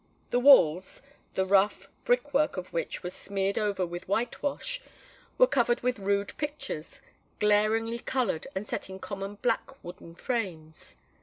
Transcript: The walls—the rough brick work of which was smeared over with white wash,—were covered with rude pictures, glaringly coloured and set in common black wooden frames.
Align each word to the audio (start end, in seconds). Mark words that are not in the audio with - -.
The 0.31 0.39
walls—the 0.39 1.45
rough 1.45 1.87
brick 2.05 2.33
work 2.33 2.57
of 2.57 2.73
which 2.73 3.03
was 3.03 3.13
smeared 3.13 3.59
over 3.59 3.85
with 3.85 4.07
white 4.07 4.41
wash,—were 4.41 5.45
covered 5.45 5.81
with 5.81 5.99
rude 5.99 6.35
pictures, 6.37 7.03
glaringly 7.39 7.99
coloured 7.99 8.47
and 8.55 8.67
set 8.67 8.89
in 8.89 8.97
common 8.97 9.35
black 9.43 9.73
wooden 9.83 10.15
frames. 10.15 10.95